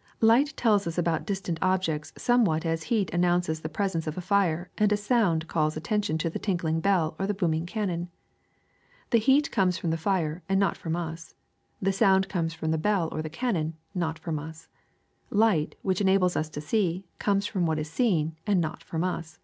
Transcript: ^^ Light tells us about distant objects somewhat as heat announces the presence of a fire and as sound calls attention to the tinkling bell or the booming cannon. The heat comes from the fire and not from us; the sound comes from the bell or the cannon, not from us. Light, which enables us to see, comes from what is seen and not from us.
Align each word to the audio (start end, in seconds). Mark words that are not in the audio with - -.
^^ 0.00 0.02
Light 0.22 0.56
tells 0.56 0.86
us 0.86 0.96
about 0.96 1.26
distant 1.26 1.58
objects 1.60 2.10
somewhat 2.16 2.64
as 2.64 2.84
heat 2.84 3.12
announces 3.12 3.60
the 3.60 3.68
presence 3.68 4.06
of 4.06 4.16
a 4.16 4.22
fire 4.22 4.70
and 4.78 4.90
as 4.94 5.02
sound 5.02 5.46
calls 5.46 5.76
attention 5.76 6.16
to 6.16 6.30
the 6.30 6.38
tinkling 6.38 6.80
bell 6.80 7.14
or 7.18 7.26
the 7.26 7.34
booming 7.34 7.66
cannon. 7.66 8.08
The 9.10 9.18
heat 9.18 9.50
comes 9.50 9.76
from 9.76 9.90
the 9.90 9.98
fire 9.98 10.42
and 10.48 10.58
not 10.58 10.78
from 10.78 10.96
us; 10.96 11.34
the 11.82 11.92
sound 11.92 12.30
comes 12.30 12.54
from 12.54 12.70
the 12.70 12.78
bell 12.78 13.10
or 13.12 13.20
the 13.20 13.28
cannon, 13.28 13.74
not 13.94 14.18
from 14.18 14.38
us. 14.38 14.68
Light, 15.28 15.74
which 15.82 16.00
enables 16.00 16.34
us 16.34 16.48
to 16.48 16.62
see, 16.62 17.04
comes 17.18 17.44
from 17.46 17.66
what 17.66 17.78
is 17.78 17.90
seen 17.90 18.36
and 18.46 18.58
not 18.58 18.82
from 18.82 19.04
us. 19.04 19.38